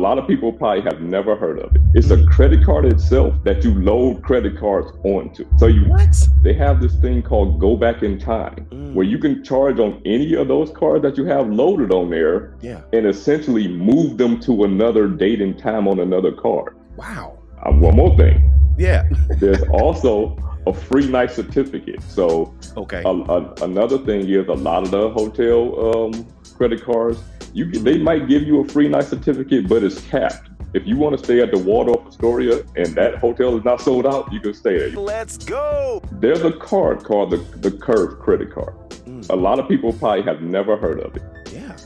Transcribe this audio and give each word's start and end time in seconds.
lot 0.00 0.18
of 0.18 0.26
people 0.26 0.52
probably 0.52 0.82
have 0.82 1.00
never 1.00 1.36
heard 1.36 1.58
of 1.58 1.74
it. 1.76 1.82
It's 1.94 2.10
a 2.10 2.24
credit 2.26 2.64
card 2.64 2.84
itself 2.86 3.34
that 3.44 3.62
you 3.64 3.72
load 3.74 4.22
credit 4.22 4.58
cards 4.58 4.88
onto. 5.04 5.44
So 5.58 5.66
you 5.66 5.82
What? 5.88 6.16
they 6.42 6.54
have 6.54 6.80
this 6.80 6.94
thing 6.96 7.22
called 7.22 7.60
go 7.60 7.76
back 7.76 8.02
in 8.02 8.18
time 8.18 8.66
Mm. 8.70 8.94
where 8.94 9.06
you 9.06 9.18
can 9.18 9.44
charge 9.44 9.78
on 9.78 10.00
any 10.04 10.34
of 10.34 10.48
those 10.48 10.70
cards 10.70 11.02
that 11.02 11.16
you 11.18 11.24
have 11.26 11.48
loaded 11.50 11.92
on 11.92 12.10
there 12.10 12.54
Yeah. 12.62 12.80
and 12.92 13.06
essentially 13.06 13.68
move 13.68 14.16
them 14.16 14.40
to 14.40 14.64
another 14.64 15.06
date 15.08 15.40
and 15.42 15.58
time 15.58 15.86
on 15.86 15.98
another 16.00 16.32
card. 16.32 16.74
Wow. 16.96 17.34
Uh, 17.62 17.72
one 17.72 17.96
more 17.96 18.16
thing. 18.16 18.36
Yeah. 18.78 19.02
There's 19.38 19.62
also 19.82 20.36
a 20.66 20.72
free 20.72 21.06
night 21.08 21.30
certificate. 21.30 22.02
So 22.02 22.54
Okay. 22.76 23.02
a, 23.04 23.08
a, 23.08 23.54
another 23.62 23.98
thing 23.98 24.28
is 24.28 24.46
a 24.48 24.52
lot 24.68 24.82
of 24.84 24.90
the 24.90 25.10
hotel 25.10 25.58
um, 26.06 26.26
credit 26.56 26.82
cards, 26.84 27.18
you 27.52 27.66
can- 27.66 27.84
they 27.84 27.98
might 27.98 28.28
give 28.28 28.42
you 28.42 28.60
a 28.60 28.64
free 28.68 28.88
night 28.88 29.04
certificate, 29.04 29.68
but 29.68 29.82
it's 29.82 30.00
capped. 30.08 30.48
If 30.72 30.86
you 30.86 30.96
want 30.96 31.18
to 31.18 31.24
stay 31.24 31.40
at 31.40 31.50
the 31.50 31.58
Waldorf 31.58 32.06
Astoria 32.06 32.62
and 32.76 32.94
that 32.94 33.16
hotel 33.16 33.56
is 33.56 33.64
not 33.64 33.80
sold 33.80 34.06
out, 34.06 34.32
you 34.32 34.38
can 34.38 34.54
stay 34.54 34.78
there. 34.78 34.90
Let's 34.90 35.36
go. 35.36 36.00
There's 36.12 36.42
a 36.42 36.52
card 36.52 37.02
called 37.02 37.32
the, 37.32 37.38
the 37.58 37.72
Curve 37.72 38.20
credit 38.20 38.52
card. 38.54 38.74
Mm. 39.04 39.28
A 39.30 39.34
lot 39.36 39.58
of 39.58 39.66
people 39.66 39.92
probably 39.92 40.22
have 40.22 40.42
never 40.42 40.76
heard 40.76 41.00
of 41.00 41.16
it. 41.16 41.22
Yeah. 41.52 41.76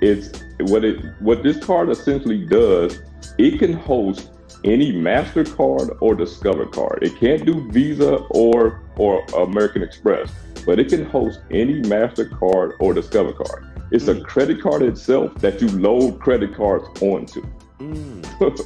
It's 0.00 0.30
what 0.70 0.84
it 0.84 1.04
what 1.18 1.42
this 1.42 1.58
card 1.58 1.90
essentially 1.90 2.46
does. 2.46 3.00
It 3.36 3.58
can 3.58 3.72
host 3.72 4.30
any 4.64 4.92
Mastercard 4.92 5.96
or 6.00 6.14
Discover 6.14 6.66
card. 6.66 7.00
It 7.02 7.16
can't 7.18 7.44
do 7.44 7.68
Visa 7.72 8.16
or 8.30 8.80
or 8.96 9.24
American 9.36 9.82
Express, 9.82 10.30
but 10.64 10.78
it 10.78 10.88
can 10.88 11.04
host 11.06 11.40
any 11.50 11.82
Mastercard 11.82 12.74
or 12.78 12.94
Discover 12.94 13.32
card. 13.32 13.66
It's 13.92 14.08
a 14.08 14.14
Mm. 14.14 14.24
credit 14.24 14.60
card 14.62 14.82
itself 14.82 15.34
that 15.36 15.60
you 15.60 15.68
load 15.68 16.20
credit 16.20 16.54
cards 16.54 16.84
onto, 17.02 17.42
Mm. 17.80 18.24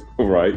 right? 0.19 0.55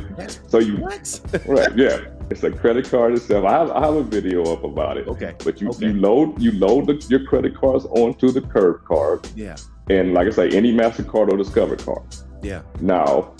So 0.49 0.59
you 0.59 0.77
what? 0.77 1.21
right, 1.47 1.77
yeah. 1.77 1.99
It's 2.31 2.43
a 2.45 2.51
credit 2.51 2.91
card 2.91 3.15
itself. 3.15 3.45
I 3.47 3.53
have, 3.53 3.71
I 3.71 3.81
have 3.87 3.95
a 3.95 4.03
video 4.03 4.43
up 4.53 4.63
about 4.65 4.99
it. 4.99 5.07
okay. 5.09 5.35
But 5.45 5.61
you, 5.61 5.69
Okay. 5.71 5.87
you 5.87 5.93
load 5.95 6.41
you 6.43 6.53
load 6.53 6.87
the, 6.89 6.95
your 7.09 7.25
credit 7.25 7.55
cards 7.59 7.87
onto 7.87 8.31
the 8.31 8.43
Curve 8.43 8.85
card, 8.85 9.27
Yeah. 9.35 9.57
and 9.89 10.13
like 10.13 10.27
I 10.27 10.31
say, 10.31 10.49
any 10.51 10.73
Mastercard 10.73 11.33
or 11.33 11.37
Discover 11.39 11.77
card. 11.77 12.03
Yeah. 12.43 12.61
Now, 12.81 13.33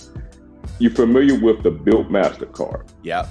you're 0.79 0.91
familiar 0.91 1.35
with 1.39 1.61
the 1.63 1.71
Bilt 1.71 2.09
Mastercard. 2.09 2.83
Yeah. 3.03 3.27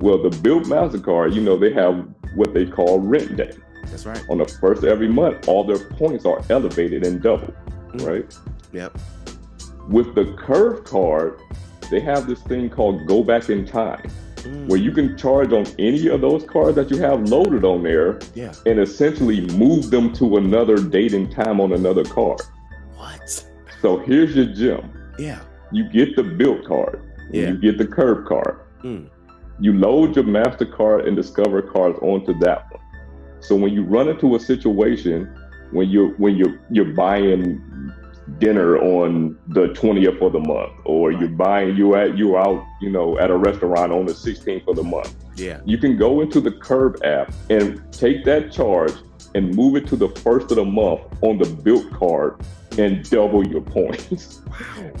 Well, 0.00 0.18
the 0.20 0.30
Bilt 0.30 0.64
Mastercard, 0.64 1.32
you 1.34 1.40
know, 1.42 1.56
they 1.56 1.72
have 1.72 1.94
what 2.34 2.52
they 2.54 2.66
call 2.66 2.98
Rent 2.98 3.36
Day. 3.36 3.52
That's 3.92 4.06
right. 4.06 4.22
On 4.30 4.38
the 4.38 4.46
first 4.46 4.82
of 4.82 4.88
every 4.88 5.06
month, 5.08 5.46
all 5.48 5.64
their 5.64 5.78
points 5.90 6.24
are 6.24 6.40
elevated 6.48 7.04
and 7.06 7.22
doubled, 7.22 7.52
Mm. 7.92 8.06
right? 8.08 8.38
Yep. 8.72 8.96
With 9.90 10.14
the 10.14 10.32
Curve 10.38 10.82
card, 10.84 11.38
they 11.90 12.00
have 12.00 12.26
this 12.26 12.40
thing 12.40 12.70
called 12.70 13.06
Go 13.06 13.22
Back 13.22 13.50
in 13.50 13.66
Time, 13.66 14.02
Mm. 14.44 14.66
where 14.68 14.78
you 14.78 14.92
can 14.92 15.16
charge 15.18 15.52
on 15.52 15.66
any 15.78 16.08
of 16.08 16.22
those 16.22 16.42
cards 16.44 16.74
that 16.76 16.90
you 16.90 16.96
have 16.98 17.28
loaded 17.28 17.64
on 17.66 17.82
there 17.82 18.18
Yeah. 18.34 18.52
and 18.64 18.80
essentially 18.80 19.42
move 19.58 19.90
them 19.90 20.10
to 20.14 20.38
another 20.38 20.76
date 20.76 21.12
and 21.12 21.30
time 21.30 21.60
on 21.60 21.72
another 21.74 22.04
card. 22.04 22.40
What? 22.96 23.44
So 23.82 23.98
here's 23.98 24.34
your 24.34 24.46
gem. 24.46 24.90
Yeah. 25.18 25.40
You 25.70 25.84
get 25.90 26.16
the 26.16 26.22
Bilt 26.22 26.64
card, 26.64 27.02
Yeah. 27.30 27.48
you 27.50 27.58
get 27.58 27.76
the 27.76 27.86
Curve 27.86 28.24
card. 28.24 28.56
Mm. 28.82 29.04
you 29.60 29.72
load 29.78 30.16
your 30.16 30.24
MasterCard 30.24 31.06
and 31.06 31.14
Discover 31.14 31.62
cards 31.62 31.96
onto 32.02 32.36
that 32.40 32.64
one. 32.72 32.81
So 33.42 33.54
when 33.56 33.72
you 33.72 33.82
run 33.82 34.08
into 34.08 34.34
a 34.34 34.40
situation 34.40 35.28
when 35.72 35.88
you're 35.88 36.10
when 36.12 36.36
you're 36.36 36.60
you're 36.70 36.92
buying 36.94 37.60
dinner 38.38 38.78
on 38.78 39.36
the 39.48 39.68
20th 39.68 40.22
of 40.24 40.32
the 40.32 40.38
month, 40.38 40.72
or 40.84 41.10
you're 41.10 41.28
buying 41.28 41.76
you 41.76 41.96
at 41.96 42.16
you 42.16 42.36
out, 42.36 42.64
you 42.80 42.88
know, 42.90 43.18
at 43.18 43.30
a 43.30 43.36
restaurant 43.36 43.92
on 43.92 44.06
the 44.06 44.12
16th 44.12 44.68
of 44.68 44.76
the 44.76 44.82
month, 44.82 45.14
Yeah. 45.36 45.60
you 45.64 45.76
can 45.76 45.96
go 45.96 46.20
into 46.20 46.40
the 46.40 46.52
Curve 46.52 46.96
app 47.02 47.32
and 47.50 47.82
take 47.92 48.24
that 48.24 48.52
charge 48.52 48.94
and 49.34 49.54
move 49.54 49.76
it 49.76 49.86
to 49.88 49.96
the 49.96 50.08
first 50.08 50.50
of 50.50 50.56
the 50.56 50.64
month 50.64 51.00
on 51.22 51.38
the 51.38 51.46
Bilt 51.46 51.90
card 51.92 52.40
and 52.78 53.08
double 53.10 53.46
your 53.46 53.60
points. 53.62 54.40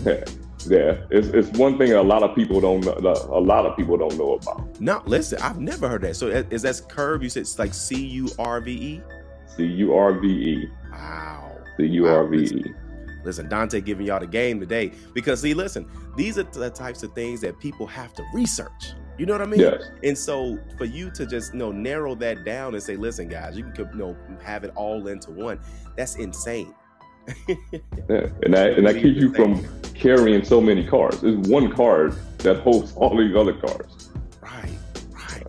Wow. 0.04 0.18
yeah. 0.66 1.04
It's, 1.10 1.28
it's 1.28 1.56
one 1.58 1.78
thing 1.78 1.92
a 1.92 2.02
lot 2.02 2.22
of 2.22 2.34
people 2.34 2.60
don't 2.60 2.84
know, 2.84 2.92
a 2.94 3.40
lot 3.40 3.66
of 3.66 3.76
people 3.76 3.96
don't 3.96 4.16
know 4.16 4.34
about. 4.34 4.80
Now 4.80 5.02
listen, 5.06 5.40
I've 5.40 5.60
never 5.60 5.88
heard 5.88 6.02
that. 6.02 6.16
So 6.16 6.28
is 6.28 6.62
that 6.62 6.80
curve? 6.88 7.22
You 7.22 7.28
said 7.28 7.42
it's 7.42 7.58
like 7.58 7.74
C 7.74 8.04
U 8.06 8.28
R 8.38 8.60
V 8.60 8.72
E. 8.72 9.02
C 9.56 9.64
U 9.64 9.94
R 9.94 10.18
V 10.18 10.28
E. 10.28 10.68
Wow. 10.90 11.56
C 11.76 11.84
U 11.86 12.06
R 12.06 12.26
V 12.26 12.36
E. 12.44 12.74
Listen, 13.24 13.48
Dante 13.48 13.80
giving 13.80 14.06
y'all 14.06 14.20
the 14.20 14.26
game 14.26 14.58
today 14.58 14.92
because 15.14 15.40
see, 15.42 15.54
listen, 15.54 15.88
these 16.16 16.38
are 16.38 16.42
the 16.44 16.70
types 16.70 17.02
of 17.02 17.12
things 17.12 17.40
that 17.42 17.58
people 17.60 17.86
have 17.86 18.12
to 18.14 18.24
research. 18.34 18.94
You 19.18 19.26
know 19.26 19.34
what 19.34 19.42
I 19.42 19.46
mean? 19.46 19.60
Yes. 19.60 19.82
And 20.02 20.16
so 20.16 20.58
for 20.78 20.84
you 20.84 21.10
to 21.12 21.26
just 21.26 21.52
you 21.52 21.58
know 21.58 21.70
narrow 21.70 22.14
that 22.16 22.44
down 22.44 22.74
and 22.74 22.82
say, 22.82 22.96
listen, 22.96 23.28
guys, 23.28 23.56
you 23.56 23.64
can 23.64 23.88
you 23.92 23.98
know 23.98 24.16
have 24.42 24.64
it 24.64 24.72
all 24.74 25.06
into 25.06 25.30
one. 25.30 25.60
That's 25.96 26.16
insane. 26.16 26.74
Yeah. 28.08 28.28
And 28.42 28.54
that 28.54 28.74
and 28.76 28.86
that 28.86 28.94
keeps 28.94 29.20
you 29.20 29.32
from 29.32 29.64
carrying 29.94 30.44
so 30.44 30.60
many 30.60 30.86
cards. 30.86 31.22
It's 31.22 31.48
one 31.48 31.72
card 31.72 32.14
that 32.38 32.60
holds 32.60 32.92
all 32.96 33.16
these 33.16 33.34
other 33.36 33.54
cards. 33.54 34.10
Right, 34.40 34.78
right. 35.10 35.46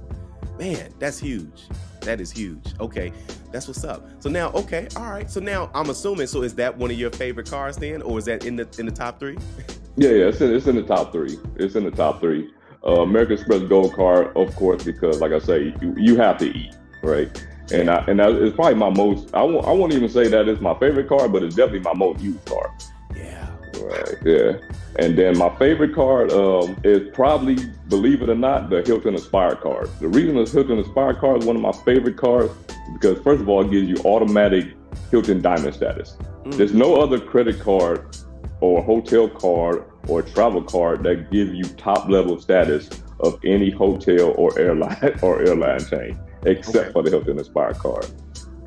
Man, 0.59 0.93
that's 0.99 1.19
huge. 1.19 1.63
That 2.01 2.21
is 2.21 2.31
huge. 2.31 2.73
Okay, 2.79 3.11
that's 3.51 3.67
what's 3.67 3.83
up. 3.83 4.05
So 4.19 4.29
now, 4.29 4.51
okay, 4.51 4.87
all 4.95 5.09
right. 5.09 5.29
So 5.29 5.39
now 5.39 5.71
I'm 5.73 5.89
assuming. 5.89 6.27
So 6.27 6.43
is 6.43 6.53
that 6.55 6.77
one 6.77 6.91
of 6.91 6.99
your 6.99 7.11
favorite 7.11 7.49
cars 7.49 7.77
then, 7.77 8.01
or 8.01 8.19
is 8.19 8.25
that 8.25 8.45
in 8.45 8.55
the 8.55 8.67
in 8.77 8.85
the 8.85 8.91
top 8.91 9.19
three? 9.19 9.37
Yeah, 9.95 10.09
yeah, 10.09 10.25
it's 10.25 10.41
in, 10.41 10.51
it's 10.51 10.65
in 10.65 10.75
the 10.75 10.81
top 10.81 11.11
three. 11.11 11.37
It's 11.55 11.75
in 11.75 11.83
the 11.83 11.91
top 11.91 12.19
three. 12.19 12.51
Uh, 12.83 13.01
American 13.01 13.33
Express 13.33 13.61
Gold 13.69 13.93
Card, 13.93 14.35
of 14.35 14.55
course, 14.55 14.83
because 14.83 15.21
like 15.21 15.31
I 15.31 15.37
say, 15.37 15.75
you, 15.81 15.93
you 15.97 16.15
have 16.15 16.39
to 16.39 16.47
eat, 16.47 16.75
right? 17.03 17.45
And 17.71 17.89
I, 17.89 18.03
and 18.07 18.19
that 18.19 18.31
is 18.31 18.53
probably 18.53 18.75
my 18.75 18.89
most. 18.89 19.33
I 19.33 19.41
won't, 19.41 19.65
I 19.65 19.71
won't 19.71 19.93
even 19.93 20.09
say 20.09 20.27
that 20.27 20.47
it's 20.47 20.61
my 20.61 20.77
favorite 20.79 21.07
card, 21.07 21.31
but 21.31 21.43
it's 21.43 21.55
definitely 21.55 21.79
my 21.79 21.93
most 21.93 22.21
used 22.21 22.43
card. 22.45 22.69
Yeah. 23.15 23.49
Right. 23.79 24.15
Yeah. 24.25 24.51
And 24.99 25.17
then 25.17 25.37
my 25.37 25.49
favorite 25.57 25.95
card 25.95 26.31
um, 26.31 26.77
is 26.83 27.09
probably, 27.13 27.55
believe 27.87 28.21
it 28.21 28.29
or 28.29 28.35
not, 28.35 28.69
the 28.69 28.83
Hilton 28.83 29.15
Aspire 29.15 29.55
card. 29.55 29.89
The 29.99 30.07
reason 30.07 30.35
the 30.35 30.49
Hilton 30.49 30.77
Aspire 30.79 31.15
card 31.15 31.41
is 31.41 31.45
one 31.45 31.55
of 31.55 31.61
my 31.61 31.71
favorite 31.71 32.17
cards 32.17 32.53
because 32.93 33.19
first 33.23 33.41
of 33.41 33.49
all, 33.49 33.65
it 33.65 33.71
gives 33.71 33.87
you 33.87 33.95
automatic 34.05 34.75
Hilton 35.09 35.41
Diamond 35.41 35.73
status. 35.73 36.17
Mm. 36.43 36.55
There's 36.55 36.73
no 36.73 36.95
other 36.95 37.19
credit 37.19 37.59
card 37.59 38.15
or 38.59 38.83
hotel 38.83 39.27
card 39.29 39.85
or 40.07 40.21
travel 40.21 40.61
card 40.61 41.03
that 41.03 41.31
give 41.31 41.53
you 41.53 41.63
top 41.63 42.07
level 42.09 42.39
status 42.39 42.89
of 43.19 43.39
any 43.43 43.69
hotel 43.69 44.33
or 44.37 44.57
airline 44.59 45.19
or 45.21 45.41
airline 45.41 45.83
chain, 45.85 46.19
except 46.45 46.75
Okay. 46.77 46.91
for 46.91 47.03
the 47.03 47.09
Hilton 47.09 47.39
Aspire 47.39 47.73
card. 47.73 48.05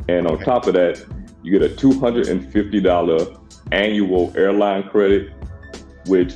And 0.09 0.27
on 0.27 0.35
Okay. 0.35 0.45
top 0.45 0.67
of 0.67 0.75
that, 0.75 1.05
you 1.43 1.51
get 1.59 1.63
a 1.63 1.75
two 1.75 1.93
hundred 1.99 2.29
and 2.29 2.51
fifty 2.53 2.81
dollar 2.81 3.27
annual 3.73 4.33
airline 4.37 4.85
credit, 4.85 5.31
which 6.07 6.35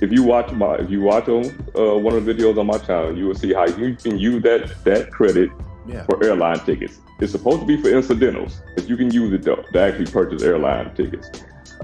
if 0.00 0.12
you 0.12 0.22
watch 0.22 0.50
my 0.52 0.76
if 0.76 0.90
you 0.90 1.02
watch 1.02 1.28
on 1.28 1.44
uh, 1.76 1.96
one 1.98 2.14
of 2.14 2.24
the 2.24 2.32
videos 2.34 2.58
on 2.58 2.66
my 2.66 2.78
channel, 2.78 3.16
you 3.16 3.26
will 3.26 3.34
see 3.34 3.52
how 3.52 3.66
you 3.66 3.94
can 3.96 4.18
use 4.18 4.42
that 4.42 4.72
that 4.84 5.10
credit 5.10 5.50
Yeah. 5.86 6.04
for 6.04 6.22
airline 6.24 6.60
tickets. 6.60 6.98
It's 7.20 7.32
supposed 7.32 7.60
to 7.60 7.66
be 7.66 7.76
for 7.80 7.88
incidentals, 7.88 8.60
but 8.76 8.88
you 8.88 8.96
can 8.96 9.10
use 9.10 9.32
it 9.32 9.42
to, 9.44 9.56
to 9.72 9.78
actually 9.80 10.06
purchase 10.06 10.42
airline 10.42 10.94
tickets. 10.94 11.30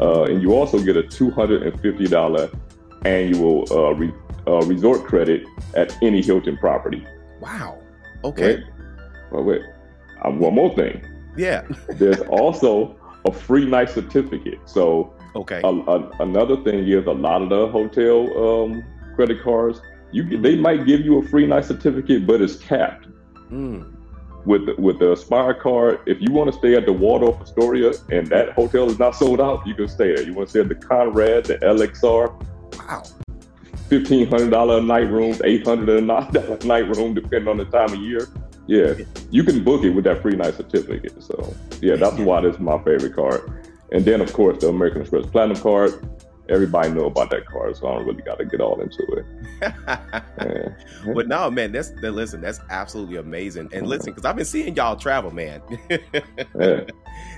Uh, 0.01 0.25
and 0.25 0.41
you 0.43 0.53
also 0.55 0.79
get 0.79 0.97
a 0.97 1.03
$250 1.03 2.55
annual 3.05 3.65
uh, 3.73 3.93
re, 3.95 4.13
uh, 4.47 4.61
resort 4.67 5.05
credit 5.05 5.45
at 5.75 5.97
any 6.03 6.23
Hilton 6.23 6.57
property. 6.57 7.05
Wow. 7.41 7.79
Okay. 8.25 8.63
Well, 9.31 9.45
wait, 9.45 9.63
uh, 10.25 10.31
one 10.31 10.55
more 10.55 10.75
thing. 10.75 11.05
Yeah. 11.37 11.63
There's 11.99 12.21
also 12.23 12.97
a 13.27 13.33
free 13.33 13.67
night 13.67 13.91
certificate. 13.91 14.59
So 14.67 15.13
Okay. 15.37 15.61
a, 15.65 15.69
a, 15.69 16.11
another 16.21 16.57
thing 16.63 16.87
is 16.87 17.07
a 17.07 17.11
lot 17.13 17.43
of 17.43 17.49
the 17.49 17.67
hotel 17.69 18.19
um, 18.65 18.85
credit 19.17 19.43
cards, 19.43 19.81
you 20.13 20.39
they 20.41 20.55
might 20.57 20.87
give 20.87 21.01
you 21.01 21.19
a 21.19 21.23
free 21.29 21.47
night 21.47 21.65
certificate, 21.65 22.27
but 22.27 22.41
it's 22.41 22.57
capped. 22.57 23.09
Mm. 23.51 23.93
with 24.47 24.67
the, 24.67 24.75
with 24.81 24.99
the 24.99 25.13
Aspire 25.13 25.55
card, 25.55 26.01
if 26.07 26.19
you 26.21 26.33
want 26.33 26.51
to 26.53 26.59
stay 26.59 26.75
at 26.77 26.87
the 26.87 26.93
Waldorf 26.93 27.41
Astoria 27.41 27.93
and 28.11 28.27
that 28.29 28.53
hotel 28.53 28.89
is 28.91 28.99
not 28.99 29.15
sold 29.17 29.41
out, 29.41 29.67
you 29.67 29.75
can 29.75 29.89
stay 29.89 30.15
there. 30.15 30.23
You 30.25 30.35
want 30.35 30.49
to 30.49 30.51
stay 30.51 30.61
at 30.61 30.69
the 30.69 30.75
Conrad, 30.75 31.47
the 31.47 31.59
LXR, 31.59 32.33
Wow. 32.79 33.03
Fifteen 33.89 34.27
hundred 34.27 34.51
dollar 34.51 34.79
a 34.79 34.83
night 34.83 35.11
rooms, 35.11 35.41
eight 35.45 35.67
hundred 35.67 35.89
a 35.99 36.67
night 36.67 36.97
room, 36.97 37.15
depending 37.15 37.49
on 37.49 37.57
the 37.57 37.65
time 37.67 37.93
of 37.93 38.01
year. 38.01 38.29
Yeah, 38.67 38.95
you 39.31 39.45
can 39.45 39.63
book 39.63 39.85
it 39.85 39.91
with 39.91 40.05
that 40.05 40.23
free 40.23 40.37
night 40.37 40.55
certificate. 40.55 41.23
So 41.23 41.55
yeah, 41.81 41.97
that's 41.97 42.17
why 42.17 42.41
this 42.41 42.55
is 42.55 42.61
my 42.61 42.79
favorite 42.79 43.15
card. 43.15 43.51
And 43.93 44.05
then 44.05 44.21
of 44.21 44.33
course 44.33 44.61
the 44.61 44.69
American 44.69 45.03
Express 45.03 45.27
Platinum 45.27 45.61
card. 45.63 46.14
Everybody 46.49 46.91
know 46.91 47.07
about 47.07 47.31
that 47.31 47.47
card, 47.47 47.77
so 47.77 47.89
I 47.89 47.95
don't 47.95 48.07
really 48.07 48.23
got 48.23 48.39
to 48.39 48.45
get 48.45 48.61
all 48.61 48.81
into 48.81 49.03
it. 49.03 49.27
yeah. 49.63 50.69
But 51.15 51.29
no, 51.29 51.51
man, 51.51 51.73
that's 51.73 51.91
that. 51.91 52.13
Listen, 52.13 52.41
that's 52.41 52.61
absolutely 52.71 53.17
amazing. 53.17 53.71
And 53.73 53.87
listen, 53.87 54.13
because 54.13 54.25
I've 54.25 54.37
been 54.37 54.45
seeing 54.45 54.75
y'all 54.75 54.97
travel, 54.97 55.31
man. 55.31 55.63
yeah. 55.91 56.81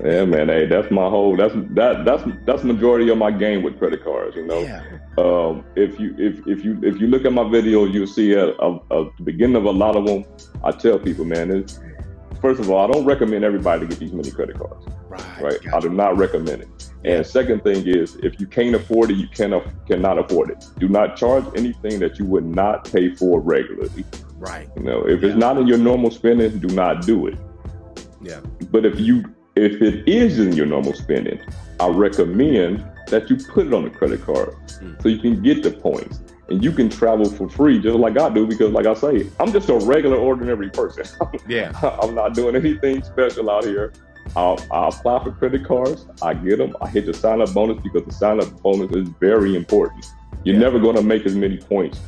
yeah, 0.02 0.24
man. 0.24 0.48
Hey, 0.48 0.66
that's 0.66 0.90
my 0.90 1.08
whole. 1.08 1.36
That's 1.36 1.54
that. 1.70 2.04
That's 2.04 2.22
that's 2.44 2.64
majority 2.64 3.08
of 3.10 3.18
my 3.18 3.30
game 3.30 3.62
with 3.62 3.78
credit 3.78 4.02
cards. 4.02 4.36
You 4.36 4.46
know, 4.46 4.60
yeah. 4.60 4.82
um, 5.18 5.64
if 5.76 5.98
you 6.00 6.14
if 6.18 6.46
if 6.46 6.64
you 6.64 6.78
if 6.82 7.00
you 7.00 7.06
look 7.06 7.24
at 7.24 7.32
my 7.32 7.48
video, 7.48 7.84
you'll 7.84 8.06
see 8.06 8.32
at, 8.32 8.48
at, 8.48 8.58
at 8.60 8.80
the 8.90 9.22
beginning 9.24 9.56
of 9.56 9.64
a 9.64 9.70
lot 9.70 9.96
of 9.96 10.06
them. 10.06 10.24
I 10.64 10.72
tell 10.72 10.98
people, 10.98 11.24
man, 11.24 11.50
it's, 11.50 11.80
first 12.40 12.60
of 12.60 12.70
all, 12.70 12.88
I 12.88 12.92
don't 12.92 13.04
recommend 13.04 13.44
everybody 13.44 13.80
to 13.80 13.86
get 13.86 13.98
these 13.98 14.12
many 14.12 14.30
credit 14.30 14.58
cards. 14.58 14.86
Right. 15.08 15.40
Right. 15.40 15.62
Gotcha. 15.62 15.76
I 15.76 15.80
do 15.80 15.90
not 15.90 16.16
recommend 16.16 16.62
it. 16.62 16.90
And 17.06 17.24
second 17.24 17.62
thing 17.62 17.86
is, 17.86 18.16
if 18.16 18.40
you 18.40 18.48
can't 18.48 18.74
afford 18.74 19.12
it, 19.12 19.16
you 19.16 19.28
cannot 19.28 19.64
cannot 19.86 20.18
afford 20.18 20.50
it. 20.50 20.66
Do 20.78 20.88
not 20.88 21.16
charge 21.16 21.44
anything 21.54 22.00
that 22.00 22.18
you 22.18 22.24
would 22.24 22.44
not 22.44 22.90
pay 22.90 23.14
for 23.14 23.38
regularly. 23.38 24.04
Right. 24.34 24.68
You 24.76 24.82
know, 24.82 25.06
if 25.06 25.22
yeah. 25.22 25.28
it's 25.28 25.38
not 25.38 25.56
in 25.56 25.68
your 25.68 25.78
normal 25.78 26.10
spending, 26.10 26.58
do 26.58 26.74
not 26.74 27.06
do 27.06 27.28
it. 27.28 27.38
Yeah. 28.20 28.40
But 28.72 28.84
if 28.84 28.98
you 28.98 29.24
if 29.54 29.80
it 29.80 30.08
is 30.08 30.40
in 30.40 30.52
your 30.54 30.66
normal 30.66 30.94
spending, 30.94 31.40
I 31.78 31.86
recommend 31.86 32.84
that 33.06 33.30
you 33.30 33.36
put 33.36 33.68
it 33.68 33.72
on 33.72 33.86
a 33.86 33.90
credit 33.90 34.22
card 34.22 34.56
mm. 34.66 35.00
so 35.00 35.08
you 35.08 35.20
can 35.20 35.40
get 35.40 35.62
the 35.62 35.70
points 35.70 36.20
and 36.48 36.62
you 36.62 36.72
can 36.72 36.88
travel 36.88 37.30
for 37.30 37.48
free 37.48 37.80
just 37.80 37.96
like 37.96 38.18
I 38.18 38.28
do 38.30 38.48
because 38.48 38.72
like 38.72 38.86
I 38.86 38.94
say, 38.94 39.30
I'm 39.38 39.52
just 39.52 39.68
a 39.68 39.76
regular 39.76 40.16
ordinary 40.16 40.70
person. 40.70 41.04
yeah. 41.48 41.70
I'm 42.02 42.16
not 42.16 42.34
doing 42.34 42.56
anything 42.56 43.04
special 43.04 43.48
out 43.48 43.64
here. 43.64 43.92
I'll, 44.34 44.58
I'll, 44.70 44.88
apply 44.88 45.24
for 45.24 45.32
credit 45.32 45.64
cards. 45.64 46.06
I 46.22 46.34
get 46.34 46.58
them. 46.58 46.76
I 46.80 46.88
hit 46.88 47.06
the 47.06 47.14
sign 47.14 47.40
up 47.40 47.52
bonus 47.54 47.82
because 47.82 48.04
the 48.04 48.12
sign 48.12 48.40
up 48.40 48.62
bonus 48.62 48.94
is 48.94 49.08
very 49.20 49.54
important. 49.54 50.04
You're 50.44 50.56
yeah. 50.56 50.62
never 50.62 50.78
going 50.78 50.96
to 50.96 51.02
make 51.02 51.26
as 51.26 51.36
many 51.36 51.58
points 51.58 52.00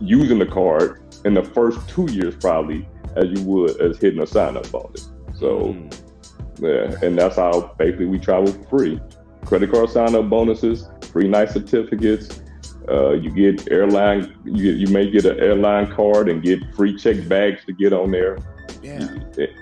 using 0.00 0.38
the 0.38 0.46
card 0.46 1.02
in 1.24 1.34
the 1.34 1.42
first 1.42 1.88
two 1.88 2.10
years 2.10 2.34
probably 2.36 2.86
as 3.16 3.26
you 3.30 3.42
would 3.44 3.80
as 3.80 3.98
hitting 3.98 4.20
a 4.20 4.26
sign 4.26 4.56
up 4.56 4.70
bonus. 4.70 5.10
So, 5.34 5.74
mm. 5.74 6.00
yeah, 6.60 7.06
and 7.06 7.18
that's 7.18 7.36
how 7.36 7.74
basically 7.78 8.06
we 8.06 8.18
travel 8.18 8.52
for 8.52 8.64
free. 8.64 9.00
Credit 9.44 9.70
card 9.70 9.90
sign 9.90 10.14
up 10.14 10.28
bonuses, 10.28 10.88
free 11.12 11.28
night 11.28 11.50
certificates. 11.50 12.40
Uh, 12.88 13.12
you 13.12 13.30
get 13.30 13.70
airline. 13.70 14.36
You 14.44 14.72
get, 14.72 14.76
you 14.76 14.92
may 14.92 15.10
get 15.10 15.24
an 15.24 15.40
airline 15.40 15.90
card 15.92 16.28
and 16.28 16.42
get 16.42 16.60
free 16.74 16.96
check 16.96 17.26
bags 17.28 17.64
to 17.66 17.72
get 17.72 17.92
on 17.92 18.10
there. 18.10 18.38
Yeah. 18.82 19.16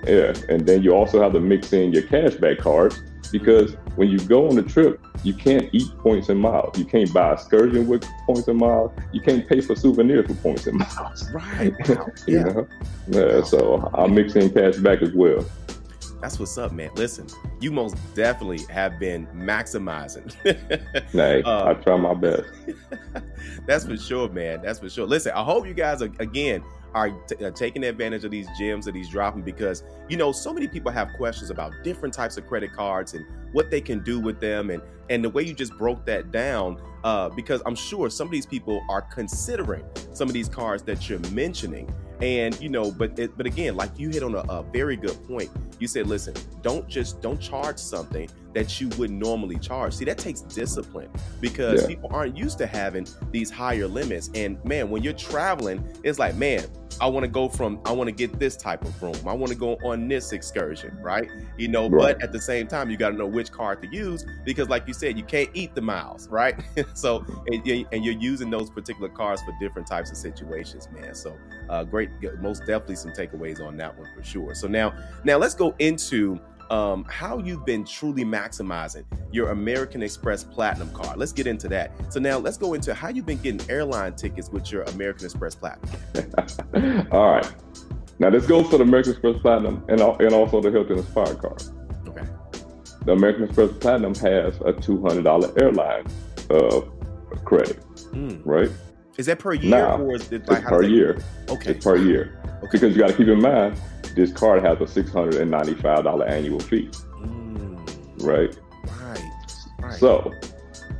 Yeah. 0.06 0.34
And 0.48 0.66
then 0.66 0.82
you 0.82 0.94
also 0.94 1.22
have 1.22 1.32
to 1.32 1.40
mix 1.40 1.72
in 1.72 1.92
your 1.92 2.02
cashback 2.02 2.58
cards 2.58 3.02
because 3.30 3.76
when 3.96 4.08
you 4.08 4.18
go 4.18 4.48
on 4.48 4.58
a 4.58 4.62
trip, 4.62 5.04
you 5.22 5.34
can't 5.34 5.68
eat 5.72 5.88
points 5.98 6.28
and 6.28 6.40
miles. 6.40 6.78
You 6.78 6.84
can't 6.84 7.12
buy 7.12 7.32
excursion 7.32 7.86
with 7.86 8.04
points 8.26 8.48
and 8.48 8.58
miles. 8.58 8.92
You 9.12 9.20
can't 9.20 9.48
pay 9.48 9.60
for 9.60 9.76
souvenirs 9.76 10.26
for 10.26 10.34
points 10.34 10.66
and 10.66 10.78
miles. 10.98 11.30
Right. 11.32 11.72
Wow. 11.88 12.06
yeah. 12.26 12.42
Know? 12.42 12.68
yeah. 13.08 13.36
Wow. 13.36 13.42
So 13.42 13.90
I'll 13.94 14.08
mix 14.08 14.34
in 14.36 14.52
cash 14.52 14.76
back 14.76 15.02
as 15.02 15.12
well. 15.12 15.44
That's 16.22 16.38
what's 16.38 16.56
up, 16.56 16.70
man. 16.70 16.90
Listen, 16.94 17.26
you 17.60 17.72
most 17.72 17.96
definitely 18.14 18.60
have 18.70 19.00
been 19.00 19.26
maximizing. 19.34 20.32
hey, 21.12 21.42
um, 21.42 21.68
I 21.68 21.74
try 21.74 21.96
my 21.96 22.14
best. 22.14 22.44
that's 23.66 23.84
for 23.84 23.96
sure, 23.96 24.28
man. 24.28 24.62
That's 24.62 24.78
for 24.78 24.88
sure. 24.88 25.04
Listen, 25.04 25.32
I 25.32 25.42
hope 25.42 25.66
you 25.66 25.74
guys 25.74 26.00
are 26.00 26.12
again 26.20 26.62
are 26.94 27.10
t- 27.10 27.44
uh, 27.44 27.50
taking 27.50 27.84
advantage 27.84 28.24
of 28.24 28.30
these 28.30 28.48
gems 28.58 28.84
that 28.84 28.94
he's 28.94 29.08
dropping 29.08 29.42
because 29.42 29.84
you 30.08 30.16
know 30.16 30.32
so 30.32 30.52
many 30.52 30.68
people 30.68 30.90
have 30.90 31.08
questions 31.16 31.50
about 31.50 31.72
different 31.82 32.14
types 32.14 32.36
of 32.36 32.46
credit 32.46 32.72
cards 32.72 33.14
and 33.14 33.24
what 33.52 33.70
they 33.70 33.80
can 33.80 34.02
do 34.02 34.20
with 34.20 34.40
them 34.40 34.70
and 34.70 34.82
and 35.10 35.24
the 35.24 35.30
way 35.30 35.42
you 35.42 35.54
just 35.54 35.76
broke 35.76 36.04
that 36.06 36.30
down 36.30 36.80
uh, 37.04 37.28
because 37.30 37.60
i'm 37.66 37.74
sure 37.74 38.08
some 38.08 38.26
of 38.26 38.32
these 38.32 38.46
people 38.46 38.82
are 38.88 39.02
considering 39.02 39.84
some 40.12 40.28
of 40.28 40.34
these 40.34 40.48
cards 40.48 40.82
that 40.84 41.08
you're 41.08 41.18
mentioning. 41.30 41.92
And 42.20 42.58
you 42.60 42.68
know 42.68 42.92
but 42.92 43.18
it, 43.18 43.36
but 43.36 43.46
again 43.46 43.74
like 43.74 43.98
you 43.98 44.10
hit 44.10 44.22
on 44.22 44.36
a, 44.36 44.44
a, 44.48 44.62
very 44.62 44.96
good 44.96 45.18
point. 45.26 45.50
You 45.80 45.88
said 45.88 46.06
listen 46.06 46.34
don't 46.60 46.88
just 46.88 47.20
don't 47.20 47.40
charge 47.40 47.78
something 47.78 48.30
that 48.54 48.80
you 48.80 48.88
would 48.98 49.10
normally 49.10 49.58
charge 49.58 49.94
see 49.94 50.04
that 50.04 50.18
takes 50.18 50.40
discipline 50.42 51.10
because 51.40 51.82
yeah. 51.82 51.88
people 51.88 52.10
aren't 52.12 52.36
used 52.36 52.58
to 52.58 52.66
having 52.66 53.06
these 53.30 53.50
higher 53.50 53.86
limits 53.86 54.30
and 54.34 54.62
man 54.64 54.90
when 54.90 55.02
you're 55.02 55.12
traveling 55.12 55.84
it's 56.04 56.18
like 56.18 56.34
man 56.36 56.64
I 57.00 57.06
want 57.06 57.24
to 57.24 57.28
go 57.28 57.48
from 57.48 57.80
I 57.84 57.92
want 57.92 58.08
to 58.08 58.12
get 58.12 58.38
this 58.38 58.56
type 58.56 58.84
of 58.84 59.02
room. 59.02 59.16
I 59.26 59.32
want 59.32 59.50
to 59.50 59.58
go 59.58 59.76
on 59.84 60.08
this 60.08 60.32
excursion, 60.32 60.96
right? 61.00 61.28
You 61.56 61.68
know, 61.68 61.88
right. 61.88 62.16
but 62.16 62.22
at 62.22 62.32
the 62.32 62.40
same 62.40 62.66
time, 62.66 62.90
you 62.90 62.96
got 62.96 63.10
to 63.10 63.16
know 63.16 63.26
which 63.26 63.50
card 63.50 63.82
to 63.82 63.88
use 63.88 64.26
because, 64.44 64.68
like 64.68 64.86
you 64.86 64.94
said, 64.94 65.16
you 65.16 65.24
can't 65.24 65.50
eat 65.54 65.74
the 65.74 65.80
miles, 65.80 66.28
right? 66.28 66.60
so 66.94 67.24
and, 67.46 67.86
and, 67.92 68.04
you're 68.04 68.14
using 68.14 68.50
those 68.50 68.70
particular 68.70 69.08
cards 69.08 69.42
for 69.42 69.52
different 69.60 69.86
types 69.86 70.10
of 70.10 70.16
situations, 70.16 70.88
man. 70.92 71.14
So 71.14 71.36
uh, 71.68 71.84
great, 71.84 72.10
most 72.40 72.60
definitely 72.60 72.96
some 72.96 73.12
takeaways 73.12 73.60
on 73.60 73.76
that 73.78 73.96
one 73.98 74.08
for 74.14 74.22
sure. 74.22 74.54
So 74.54 74.66
now, 74.66 74.94
now 75.24 75.38
let's 75.38 75.54
go 75.54 75.74
into 75.78 76.40
um, 76.72 77.04
how 77.04 77.38
you've 77.38 77.66
been 77.66 77.84
truly 77.84 78.24
maximizing 78.24 79.04
your 79.30 79.50
American 79.50 80.02
Express 80.02 80.42
Platinum 80.42 80.90
card. 80.92 81.18
Let's 81.18 81.32
get 81.32 81.46
into 81.46 81.68
that. 81.68 81.92
So 82.10 82.18
now 82.18 82.38
let's 82.38 82.56
go 82.56 82.72
into 82.72 82.94
how 82.94 83.08
you've 83.08 83.26
been 83.26 83.42
getting 83.42 83.70
airline 83.70 84.14
tickets 84.14 84.48
with 84.48 84.72
your 84.72 84.82
American 84.84 85.26
Express 85.26 85.54
Platinum. 85.54 87.08
All 87.12 87.30
right. 87.30 87.54
Now 88.18 88.30
this 88.30 88.46
goes 88.46 88.70
for 88.70 88.78
the 88.78 88.84
American 88.84 89.12
Express 89.12 89.36
Platinum 89.42 89.84
and, 89.88 90.00
and 90.00 90.32
also 90.32 90.62
the 90.62 90.70
Hilton 90.70 90.96
Inspired 90.96 91.38
card. 91.38 91.62
Okay. 92.08 92.26
The 93.04 93.12
American 93.12 93.44
Express 93.44 93.70
Platinum 93.78 94.14
has 94.14 94.56
a 94.62 94.72
$200 94.72 95.62
airline 95.62 96.06
uh, 96.48 96.80
credit, 97.44 97.84
mm. 98.14 98.40
right? 98.46 98.70
Is 99.18 99.26
that 99.26 99.38
per 99.38 99.52
year 99.52 99.70
now, 99.70 99.98
or 99.98 100.14
is 100.14 100.32
it 100.32 100.48
like 100.48 100.64
per 100.64 100.82
year? 100.82 101.22
Okay. 101.50 101.72
It's 101.72 101.84
per 101.84 101.96
year. 101.96 102.40
Okay. 102.46 102.68
Because 102.72 102.96
you 102.96 103.02
got 103.02 103.10
to 103.10 103.16
keep 103.16 103.28
in 103.28 103.42
mind 103.42 103.78
this 104.14 104.32
card 104.32 104.64
has 104.64 104.78
a 104.80 105.02
$695 105.02 106.30
annual 106.30 106.60
fee. 106.60 106.88
Mm. 107.16 108.22
Right? 108.22 108.56
Right. 109.00 109.22
Right. 109.78 109.98
So, 109.98 110.32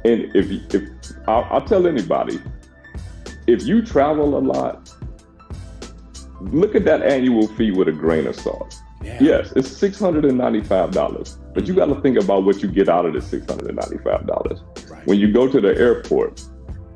and 0.05 0.35
if, 0.35 0.75
if 0.75 0.89
I'll, 1.29 1.47
I'll 1.51 1.65
tell 1.65 1.87
anybody, 1.87 2.41
if 3.47 3.65
you 3.65 3.83
travel 3.85 4.37
a 4.37 4.41
lot, 4.41 4.91
look 6.41 6.75
at 6.75 6.85
that 6.85 7.03
annual 7.03 7.49
fee 7.49 7.71
with 7.71 7.89
a 7.89 7.93
grain 7.93 8.27
of 8.27 8.37
salt. 8.37 8.75
Yeah. 9.03 9.19
Yes, 9.21 9.53
it's 9.57 9.69
six 9.69 9.99
hundred 9.99 10.25
and 10.25 10.39
ninety-five 10.39 10.93
dollars, 10.93 11.39
but 11.55 11.67
you 11.67 11.75
got 11.75 11.87
to 11.87 12.01
think 12.03 12.19
about 12.19 12.45
what 12.45 12.63
you 12.63 12.69
get 12.69 12.89
out 12.89 13.05
of 13.05 13.15
the 13.15 13.21
six 13.21 13.47
hundred 13.47 13.69
and 13.69 13.77
ninety-five 13.77 14.29
dollars. 14.29 14.61
Right. 14.89 15.05
When 15.07 15.19
you 15.19 15.33
go 15.33 15.49
to 15.49 15.61
the 15.61 15.77
airport, 15.77 16.41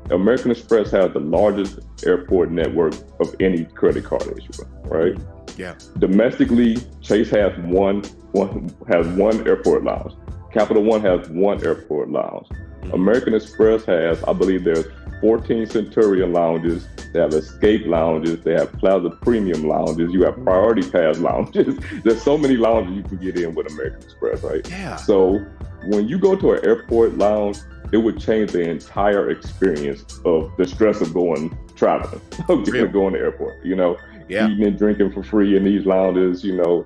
American 0.09 0.51
Express 0.51 0.89
has 0.91 1.11
the 1.11 1.19
largest 1.19 1.79
airport 2.05 2.51
network 2.51 2.93
of 3.19 3.35
any 3.41 3.65
credit 3.65 4.05
card 4.05 4.23
issuer, 4.23 4.67
right? 4.85 5.17
Yeah. 5.57 5.75
Domestically, 5.99 6.77
Chase 7.01 7.29
has 7.31 7.57
one, 7.59 8.03
one 8.31 8.73
has 8.89 9.07
one 9.07 9.47
airport 9.47 9.83
lounge. 9.83 10.13
Capital 10.51 10.83
One 10.83 11.01
has 11.01 11.29
one 11.29 11.63
airport 11.65 12.09
lounge. 12.09 12.47
Mm-hmm. 12.47 12.93
American 12.93 13.33
Express 13.33 13.83
has, 13.85 14.23
I 14.23 14.33
believe, 14.33 14.63
there's 14.63 14.85
14 15.21 15.65
Centurion 15.67 16.31
lounges. 16.31 16.87
They 17.13 17.19
have 17.19 17.33
escape 17.33 17.85
lounges. 17.85 18.41
They 18.43 18.53
have 18.53 18.71
Plaza 18.73 19.09
Premium 19.09 19.67
lounges. 19.67 20.11
You 20.13 20.23
have 20.23 20.35
Priority 20.43 20.89
Pass 20.89 21.19
lounges. 21.19 21.75
There's 22.03 22.21
so 22.21 22.37
many 22.37 22.55
lounges 22.55 22.95
you 22.95 23.03
can 23.03 23.17
get 23.17 23.39
in 23.39 23.55
with 23.55 23.71
American 23.71 24.03
Express, 24.03 24.43
right? 24.43 24.67
Yeah. 24.69 24.95
So 24.95 25.39
when 25.85 26.07
you 26.07 26.19
go 26.19 26.35
to 26.35 26.53
an 26.53 26.65
airport 26.65 27.17
lounge, 27.17 27.57
it 27.91 27.97
would 27.97 28.19
change 28.19 28.51
the 28.51 28.69
entire 28.69 29.29
experience 29.29 30.19
of 30.25 30.51
the 30.57 30.67
stress 30.67 31.01
of 31.01 31.13
going 31.13 31.57
traveling, 31.75 32.21
going 32.47 32.65
to 32.65 32.71
the 32.71 33.17
airport. 33.17 33.65
You 33.65 33.75
know, 33.75 33.97
yeah. 34.29 34.47
eating 34.47 34.65
and 34.65 34.77
drinking 34.77 35.11
for 35.11 35.23
free 35.23 35.55
in 35.55 35.63
these 35.63 35.85
lounges, 35.85 36.43
you 36.43 36.55
know. 36.55 36.85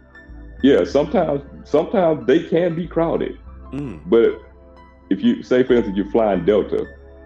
Yeah, 0.64 0.84
sometimes 0.84 1.42
sometimes 1.64 2.28
they 2.28 2.44
can 2.44 2.76
be 2.76 2.88
crowded. 2.88 3.40
Mm. 3.72 4.02
But 4.06 4.40
if 5.10 5.24
you 5.24 5.44
say 5.44 5.64
for 5.64 5.74
instance 5.74 5.98
you're 5.98 6.12
flying 6.12 6.46
Delta, 6.46 6.86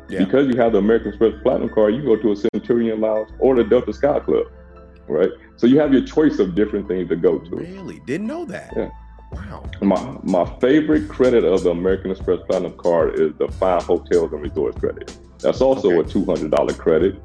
yeah. 0.10 0.20
because 0.20 0.48
you 0.48 0.60
have 0.60 0.74
the 0.74 0.80
American 0.80 1.10
Express 1.10 1.34
Platinum 1.44 1.70
card, 1.70 1.96
you 1.96 2.04
go 2.04 2.16
to 2.16 2.32
a 2.32 2.36
Centurion 2.36 3.02
Lounge 3.02 3.30
or 3.40 3.56
the 3.56 3.64
Delta 3.64 3.94
Sky 3.94 4.20
Club. 4.20 4.48
Right? 5.08 5.30
So 5.58 5.68
you 5.68 5.80
have 5.80 5.94
your 5.94 6.04
choice 6.04 6.40
of 6.40 6.56
different 6.56 6.88
things 6.88 7.10
to 7.10 7.16
go 7.16 7.38
to. 7.38 7.56
Really? 7.56 8.00
Didn't 8.08 8.28
know 8.28 8.46
that. 8.46 8.74
Yeah. 8.76 8.90
Wow. 9.32 9.70
My 9.82 10.18
my 10.24 10.60
favorite 10.60 11.10
credit 11.10 11.44
of 11.44 11.64
the 11.64 11.72
American 11.72 12.12
Express 12.12 12.40
Platinum 12.48 12.78
card 12.78 13.20
is 13.20 13.34
the 13.38 13.48
Fine 13.50 13.82
Hotels 13.82 14.32
and 14.32 14.42
Resorts 14.42 14.80
credit. 14.80 15.18
That's 15.40 15.62
also 15.62 15.92
okay. 15.92 16.00
a 16.00 16.12
two 16.12 16.26
hundred 16.26 16.52
dollar 16.52 16.74
credit 16.74 17.22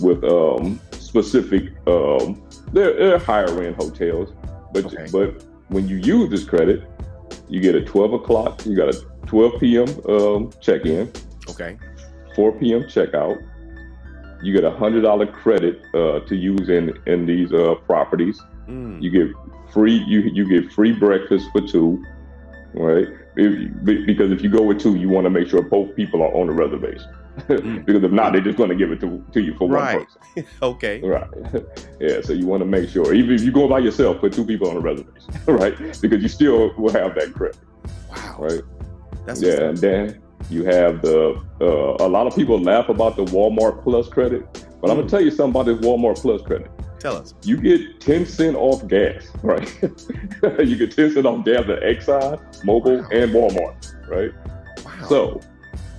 with 0.00 0.24
um 0.24 0.80
specific. 1.16 1.72
Um, 1.86 2.42
they're, 2.72 2.94
they're 2.94 3.18
higher 3.18 3.62
end 3.62 3.76
hotels, 3.76 4.32
but 4.72 4.84
okay. 4.86 5.06
but 5.10 5.44
when 5.68 5.88
you 5.88 5.96
use 5.96 6.30
this 6.30 6.44
credit, 6.44 6.88
you 7.48 7.60
get 7.60 7.74
a 7.74 7.82
12 7.82 8.12
o'clock. 8.14 8.64
You 8.66 8.76
got 8.76 8.94
a 8.94 9.00
12 9.26 9.60
p.m. 9.60 9.88
Um, 10.08 10.52
check 10.60 10.84
in. 10.84 11.10
Okay. 11.48 11.78
4 12.34 12.52
p.m. 12.58 12.82
checkout. 12.82 13.42
You 14.42 14.52
get 14.52 14.64
a 14.64 14.70
hundred 14.70 15.02
dollar 15.02 15.26
credit 15.26 15.80
uh, 15.94 16.20
to 16.20 16.36
use 16.36 16.68
in 16.68 16.92
in 17.06 17.24
these 17.24 17.52
uh, 17.52 17.76
properties. 17.86 18.38
Mm. 18.68 19.02
You 19.02 19.10
get 19.10 19.34
free 19.72 20.04
you 20.06 20.20
you 20.20 20.46
get 20.46 20.70
free 20.72 20.92
breakfast 20.92 21.46
for 21.52 21.62
two. 21.62 22.04
right? 22.74 23.08
If, 23.36 23.84
because 23.84 24.32
if 24.32 24.42
you 24.42 24.48
go 24.48 24.62
with 24.62 24.80
two, 24.80 24.96
you 24.96 25.08
want 25.08 25.24
to 25.24 25.30
make 25.30 25.48
sure 25.48 25.62
both 25.62 25.94
people 25.94 26.22
are 26.22 26.34
on 26.34 26.46
the 26.46 26.52
reservation. 26.52 27.14
Mm. 27.40 27.84
because 27.86 28.02
if 28.02 28.10
not, 28.10 28.32
they're 28.32 28.40
just 28.40 28.56
going 28.56 28.70
to 28.70 28.76
give 28.76 28.90
it 28.90 29.00
to, 29.00 29.22
to 29.32 29.40
you 29.42 29.54
for 29.56 29.68
right. 29.68 29.96
one 29.96 30.06
person. 30.06 30.46
okay. 30.62 31.00
Right. 31.02 31.28
yeah. 32.00 32.20
So 32.22 32.32
you 32.32 32.46
want 32.46 32.62
to 32.62 32.66
make 32.66 32.88
sure, 32.88 33.12
even 33.14 33.34
if 33.34 33.42
you 33.42 33.52
go 33.52 33.68
by 33.68 33.80
yourself, 33.80 34.20
put 34.20 34.32
two 34.32 34.44
people 34.44 34.68
on 34.68 34.76
the 34.76 34.80
reservation, 34.80 35.32
right? 35.46 35.76
Because 36.00 36.22
you 36.22 36.28
still 36.28 36.74
will 36.76 36.92
have 36.92 37.14
that 37.16 37.34
credit. 37.34 37.58
Wow. 38.10 38.36
Right. 38.38 38.62
That's 39.26 39.42
yeah. 39.42 39.64
And 39.64 39.78
then 39.78 40.22
you 40.48 40.64
have 40.64 41.02
the 41.02 41.42
uh, 41.60 42.04
a 42.04 42.08
lot 42.08 42.26
of 42.26 42.34
people 42.34 42.60
laugh 42.60 42.88
about 42.88 43.16
the 43.16 43.24
Walmart 43.26 43.82
Plus 43.82 44.08
credit, 44.08 44.50
but 44.52 44.88
mm. 44.88 44.90
I'm 44.90 44.96
gonna 44.96 45.08
tell 45.08 45.20
you 45.20 45.30
something 45.30 45.60
about 45.60 45.66
this 45.66 45.84
Walmart 45.84 46.20
Plus 46.20 46.40
credit. 46.42 46.70
Tell 46.98 47.16
us. 47.16 47.34
You 47.42 47.56
get 47.58 48.00
10 48.00 48.26
cent 48.26 48.56
off 48.56 48.86
gas, 48.88 49.28
right? 49.42 49.70
you 50.58 50.76
get 50.76 50.94
10 50.94 51.14
cent 51.14 51.26
off 51.26 51.44
gas 51.44 51.60
at 51.68 51.82
Exxon, 51.82 52.40
Mobil, 52.64 53.02
wow. 53.02 53.08
and 53.12 53.32
Walmart, 53.32 54.08
right? 54.08 54.32
Wow. 54.84 55.08
So 55.08 55.40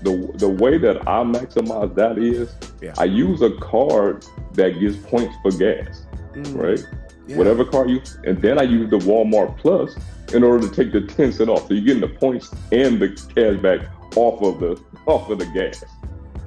the 0.04 0.32
the 0.36 0.50
way 0.50 0.78
that 0.78 1.08
I 1.08 1.24
maximize 1.24 1.94
that 1.96 2.18
is 2.18 2.56
yeah. 2.82 2.94
I 2.98 3.06
use 3.06 3.42
a 3.42 3.52
card 3.58 4.26
that 4.54 4.80
gives 4.80 4.98
points 4.98 5.36
for 5.42 5.52
gas, 5.52 6.06
mm. 6.34 6.56
right? 6.56 6.84
Yeah. 7.28 7.38
Whatever 7.38 7.66
card 7.66 7.90
you, 7.90 8.02
and 8.24 8.42
then 8.42 8.60
I 8.60 8.64
use 8.64 8.90
the 8.90 9.00
Walmart 9.00 9.58
Plus 9.58 9.96
in 10.34 10.44
order 10.44 10.68
to 10.68 10.74
take 10.74 10.94
the 10.94 11.02
10 11.02 11.34
cent 11.34 11.50
off. 11.50 11.68
So 11.68 11.74
you're 11.74 11.84
getting 11.84 12.02
the 12.02 12.20
points 12.20 12.54
and 12.72 13.02
the 13.02 13.10
cash 13.36 13.62
back 13.62 13.88
off 14.16 14.42
of 14.42 14.60
the 14.60 14.82
off 15.06 15.30
of 15.30 15.40
the 15.40 15.46
gas. 15.48 15.84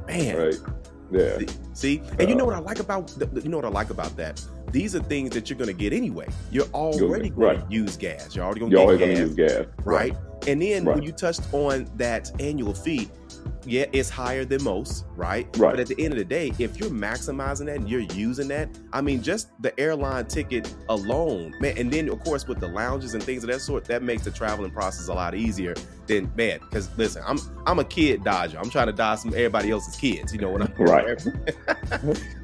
Man, 0.06 0.36
right? 0.36 0.79
Yeah. 1.10 1.38
See, 1.74 2.02
and 2.18 2.28
you 2.28 2.34
know 2.34 2.44
what 2.44 2.54
I 2.54 2.58
like 2.58 2.78
about 2.78 3.12
you 3.18 3.48
know 3.48 3.56
what 3.56 3.66
I 3.66 3.70
like 3.70 3.90
about 3.90 4.16
that. 4.16 4.42
These 4.70 4.94
are 4.94 5.00
things 5.00 5.30
that 5.30 5.50
you're 5.50 5.58
going 5.58 5.68
to 5.68 5.74
get 5.74 5.92
anyway. 5.92 6.28
You're 6.50 6.66
already 6.66 7.30
going 7.30 7.58
right. 7.58 7.68
to 7.68 7.74
use 7.74 7.96
gas. 7.96 8.36
You're 8.36 8.44
already 8.44 8.60
going 8.60 8.70
to 8.70 8.98
gas, 8.98 9.18
use 9.18 9.34
gas, 9.34 9.66
right? 9.84 10.12
right? 10.12 10.16
And 10.46 10.62
then 10.62 10.84
right. 10.84 10.94
when 10.94 11.02
you 11.02 11.12
touched 11.12 11.42
on 11.52 11.90
that 11.96 12.30
annual 12.40 12.72
fee, 12.72 13.10
yeah, 13.66 13.86
it's 13.92 14.08
higher 14.08 14.44
than 14.44 14.62
most, 14.62 15.04
right? 15.16 15.44
Right. 15.58 15.72
But 15.72 15.80
at 15.80 15.86
the 15.88 16.02
end 16.02 16.12
of 16.12 16.18
the 16.18 16.24
day, 16.24 16.52
if 16.58 16.78
you're 16.78 16.90
maximizing 16.90 17.66
that 17.66 17.76
and 17.76 17.88
you're 17.88 18.00
using 18.00 18.48
that, 18.48 18.70
I 18.92 19.00
mean, 19.00 19.22
just 19.22 19.50
the 19.60 19.78
airline 19.78 20.26
ticket 20.26 20.72
alone, 20.88 21.54
man, 21.60 21.76
and 21.76 21.92
then 21.92 22.08
of 22.08 22.20
course 22.20 22.46
with 22.48 22.60
the 22.60 22.68
lounges 22.68 23.14
and 23.14 23.22
things 23.22 23.44
of 23.44 23.50
that 23.50 23.60
sort, 23.60 23.84
that 23.86 24.02
makes 24.02 24.24
the 24.24 24.30
traveling 24.30 24.70
process 24.70 25.08
a 25.08 25.14
lot 25.14 25.34
easier 25.34 25.74
than 26.10 26.30
man. 26.36 26.58
Because 26.58 26.90
listen, 26.98 27.22
I'm 27.26 27.38
I'm 27.66 27.78
a 27.78 27.84
kid 27.84 28.24
dodger. 28.24 28.58
I'm 28.58 28.68
trying 28.68 28.88
to 28.88 28.92
dodge 28.92 29.20
some 29.20 29.30
everybody 29.30 29.70
else's 29.70 29.96
kids. 29.96 30.32
You 30.32 30.40
know 30.40 30.50
what 30.50 30.62
I'm 30.62 30.74
right. 30.76 31.20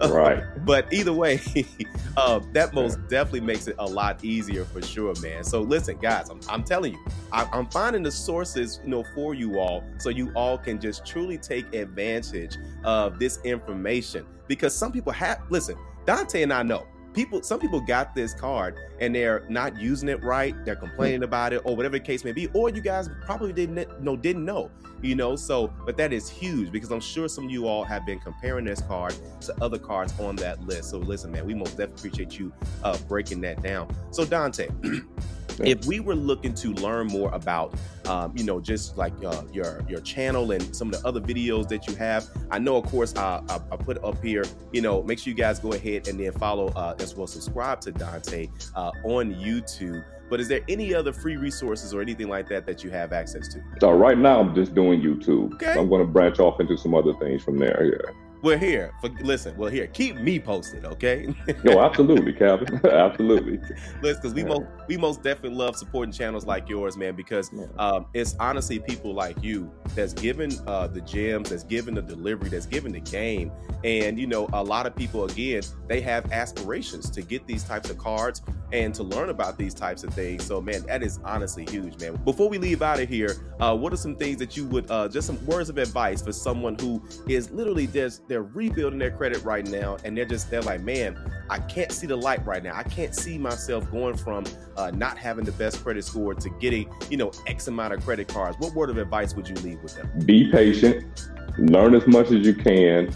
right. 0.08 0.42
But 0.64 0.92
either 0.92 1.12
way, 1.12 1.40
uh, 2.16 2.40
that 2.52 2.72
most 2.72 2.98
yeah. 2.98 3.08
definitely 3.08 3.40
makes 3.40 3.66
it 3.66 3.76
a 3.78 3.86
lot 3.86 4.24
easier 4.24 4.64
for 4.64 4.80
sure, 4.80 5.14
man. 5.20 5.44
So 5.44 5.60
listen, 5.60 5.98
guys, 5.98 6.30
I'm, 6.30 6.40
I'm 6.48 6.62
telling 6.62 6.94
you, 6.94 7.04
I, 7.32 7.48
I'm 7.52 7.66
finding 7.66 8.02
the 8.02 8.12
sources, 8.12 8.80
you 8.84 8.90
know, 8.90 9.04
for 9.14 9.34
you 9.34 9.58
all, 9.58 9.84
so 9.98 10.08
you 10.08 10.32
all 10.34 10.56
can 10.56 10.80
just 10.80 11.04
truly 11.04 11.36
take 11.36 11.74
advantage 11.74 12.56
of 12.84 13.18
this 13.18 13.40
information 13.44 14.26
because 14.46 14.74
some 14.74 14.92
people 14.92 15.12
have 15.12 15.42
listen 15.50 15.76
dante 16.04 16.42
and 16.42 16.52
i 16.52 16.62
know 16.62 16.86
people 17.16 17.42
some 17.42 17.58
people 17.58 17.80
got 17.80 18.14
this 18.14 18.34
card 18.34 18.76
and 19.00 19.14
they're 19.14 19.42
not 19.48 19.74
using 19.80 20.08
it 20.08 20.22
right 20.22 20.54
they're 20.66 20.76
complaining 20.76 21.22
about 21.22 21.54
it 21.54 21.62
or 21.64 21.74
whatever 21.74 21.98
the 21.98 22.04
case 22.04 22.24
may 22.24 22.32
be 22.32 22.46
or 22.48 22.68
you 22.68 22.82
guys 22.82 23.08
probably 23.24 23.54
didn't 23.54 24.02
know 24.02 24.16
didn't 24.16 24.44
know 24.44 24.70
you 25.02 25.14
know? 25.14 25.36
So 25.36 25.72
but 25.84 25.96
that 25.96 26.12
is 26.12 26.28
huge 26.28 26.70
because 26.70 26.90
i'm 26.90 27.00
sure 27.00 27.28
some 27.28 27.44
of 27.46 27.50
you 27.50 27.66
all 27.66 27.84
have 27.84 28.04
been 28.04 28.18
comparing 28.18 28.66
this 28.66 28.82
card 28.82 29.14
to 29.42 29.54
other 29.62 29.78
cards 29.78 30.12
on 30.20 30.36
that 30.36 30.60
list. 30.66 30.90
So 30.90 30.98
listen 30.98 31.32
man 31.32 31.46
we 31.46 31.54
most 31.54 31.70
definitely 31.70 32.08
appreciate 32.08 32.38
you 32.38 32.52
uh 32.84 32.98
breaking 33.08 33.40
that 33.42 33.62
down. 33.62 33.88
So 34.10 34.24
dante 34.26 34.68
if 35.64 35.84
we 35.86 36.00
were 36.00 36.14
looking 36.14 36.54
to 36.54 36.72
learn 36.74 37.06
more 37.06 37.30
about 37.32 37.74
um, 38.06 38.32
you 38.36 38.44
know 38.44 38.60
just 38.60 38.96
like 38.96 39.12
uh, 39.24 39.42
your 39.52 39.82
your 39.88 40.00
channel 40.00 40.52
and 40.52 40.74
some 40.74 40.92
of 40.92 41.00
the 41.00 41.08
other 41.08 41.20
videos 41.20 41.68
that 41.68 41.86
you 41.86 41.94
have 41.96 42.26
i 42.50 42.58
know 42.58 42.76
of 42.76 42.84
course 42.86 43.14
I, 43.16 43.42
I, 43.48 43.60
I 43.72 43.76
put 43.76 44.02
up 44.04 44.22
here 44.22 44.44
you 44.72 44.80
know 44.80 45.02
make 45.02 45.18
sure 45.18 45.30
you 45.30 45.36
guys 45.36 45.58
go 45.58 45.72
ahead 45.72 46.08
and 46.08 46.18
then 46.18 46.32
follow 46.32 46.68
uh, 46.68 46.94
as 46.98 47.14
well 47.14 47.26
subscribe 47.26 47.80
to 47.82 47.92
dante 47.92 48.48
uh, 48.74 48.90
on 49.04 49.34
youtube. 49.34 50.04
But 50.28 50.40
is 50.40 50.48
there 50.48 50.62
any 50.68 50.92
other 50.92 51.12
free 51.12 51.36
resources 51.36 51.94
or 51.94 52.02
anything 52.02 52.28
like 52.28 52.48
that 52.48 52.66
that 52.66 52.82
you 52.82 52.90
have 52.90 53.12
access 53.12 53.46
to? 53.54 53.62
So 53.80 53.92
right 53.92 54.18
now 54.18 54.40
i'm 54.40 54.54
just 54.54 54.74
doing 54.74 55.00
youtube. 55.00 55.54
Okay. 55.54 55.72
i'm 55.78 55.88
going 55.88 56.04
to 56.04 56.12
branch 56.12 56.40
off 56.40 56.60
into 56.60 56.76
some 56.76 56.94
other 56.94 57.14
things 57.14 57.42
from 57.42 57.58
there 57.58 57.84
yeah 57.84 58.12
we're 58.42 58.58
here. 58.58 58.92
For, 59.00 59.08
listen, 59.20 59.56
we're 59.56 59.70
here. 59.70 59.86
Keep 59.86 60.16
me 60.16 60.38
posted, 60.38 60.84
okay? 60.84 61.34
no, 61.64 61.80
absolutely, 61.80 62.32
Calvin. 62.32 62.80
absolutely. 62.90 63.58
Listen, 64.02 64.20
because 64.22 64.34
we 64.34 64.42
yeah. 64.42 64.48
most 64.48 64.66
we 64.88 64.96
most 64.96 65.22
definitely 65.22 65.56
love 65.56 65.76
supporting 65.76 66.12
channels 66.12 66.44
like 66.44 66.68
yours, 66.68 66.96
man. 66.96 67.16
Because 67.16 67.50
um, 67.78 68.06
it's 68.14 68.36
honestly 68.38 68.78
people 68.78 69.14
like 69.14 69.42
you 69.42 69.70
that's 69.94 70.12
given 70.12 70.50
uh, 70.66 70.86
the 70.86 71.00
gems, 71.00 71.50
that's 71.50 71.64
given 71.64 71.94
the 71.94 72.02
delivery, 72.02 72.48
that's 72.48 72.66
given 72.66 72.92
the 72.92 73.00
game, 73.00 73.50
and 73.84 74.18
you 74.18 74.26
know, 74.26 74.48
a 74.52 74.62
lot 74.62 74.86
of 74.86 74.94
people 74.94 75.24
again 75.24 75.46
they 75.86 76.00
have 76.00 76.32
aspirations 76.32 77.10
to 77.10 77.22
get 77.22 77.46
these 77.46 77.64
types 77.64 77.90
of 77.90 77.98
cards 77.98 78.42
and 78.72 78.94
to 78.94 79.02
learn 79.02 79.30
about 79.30 79.58
these 79.58 79.74
types 79.74 80.04
of 80.04 80.12
things. 80.14 80.44
So, 80.44 80.60
man, 80.60 80.84
that 80.86 81.02
is 81.02 81.20
honestly 81.24 81.66
huge, 81.66 82.00
man. 82.00 82.16
Before 82.24 82.48
we 82.48 82.58
leave 82.58 82.82
out 82.82 83.00
of 83.00 83.08
here, 83.08 83.36
uh, 83.60 83.76
what 83.76 83.92
are 83.92 83.96
some 83.96 84.16
things 84.16 84.38
that 84.38 84.56
you 84.56 84.66
would 84.66 84.90
uh, 84.90 85.08
just 85.08 85.26
some 85.26 85.44
words 85.46 85.68
of 85.68 85.78
advice 85.78 86.22
for 86.22 86.32
someone 86.32 86.76
who 86.78 87.02
is 87.28 87.50
literally 87.50 87.86
just 87.86 88.26
they're 88.28 88.42
rebuilding 88.42 88.98
their 88.98 89.10
credit 89.10 89.42
right 89.44 89.66
now 89.66 89.96
and 90.04 90.16
they're 90.16 90.24
just 90.24 90.50
they're 90.50 90.62
like 90.62 90.80
man 90.82 91.16
i 91.50 91.58
can't 91.58 91.92
see 91.92 92.06
the 92.06 92.16
light 92.16 92.44
right 92.46 92.62
now. 92.62 92.76
I 92.76 92.82
can't 92.82 93.14
see 93.14 93.38
myself 93.38 93.90
going 93.90 94.16
from 94.16 94.44
uh, 94.76 94.90
not 94.90 95.18
having 95.18 95.44
the 95.44 95.52
best 95.52 95.82
credit 95.82 96.04
score 96.04 96.34
to 96.34 96.50
getting 96.60 96.90
you 97.10 97.16
know 97.16 97.30
x 97.46 97.68
amount 97.68 97.94
of 97.94 98.04
credit 98.04 98.28
cards. 98.28 98.56
What 98.58 98.74
word 98.74 98.90
of 98.90 98.98
advice 98.98 99.34
would 99.34 99.48
you 99.48 99.54
leave 99.56 99.82
with 99.82 99.94
them? 99.96 100.10
Be 100.24 100.50
patient. 100.50 101.30
Learn 101.58 101.94
as 101.94 102.06
much 102.06 102.30
as 102.30 102.46
you 102.46 102.54
can 102.54 103.14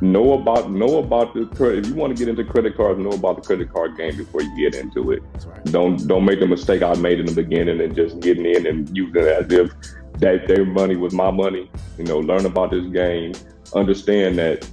know 0.00 0.34
about 0.34 0.70
know 0.70 0.98
about 0.98 1.34
the 1.34 1.46
credit. 1.46 1.84
If 1.84 1.86
you 1.86 1.94
want 1.94 2.16
to 2.16 2.18
get 2.18 2.28
into 2.28 2.44
credit 2.44 2.76
cards, 2.76 2.98
know 2.98 3.10
about 3.10 3.36
the 3.36 3.42
credit 3.42 3.72
card 3.72 3.96
game 3.96 4.16
before 4.16 4.42
you 4.42 4.56
get 4.56 4.74
into 4.74 5.12
it. 5.12 5.22
Right. 5.46 5.64
Don't 5.66 6.06
don't 6.06 6.24
make 6.24 6.40
the 6.40 6.46
mistake 6.46 6.82
I 6.82 6.94
made 6.94 7.20
in 7.20 7.26
the 7.26 7.34
beginning 7.34 7.80
and 7.80 7.94
just 7.94 8.20
getting 8.20 8.46
in 8.46 8.66
and 8.66 8.94
using 8.96 9.22
it 9.22 9.28
as 9.28 9.52
if 9.52 9.72
that 10.18 10.46
their 10.46 10.64
money 10.64 10.96
was 10.96 11.12
my 11.12 11.30
money. 11.30 11.70
You 11.98 12.04
know, 12.04 12.18
learn 12.18 12.46
about 12.46 12.70
this 12.70 12.86
game 12.86 13.32
understand 13.74 14.38
that 14.38 14.68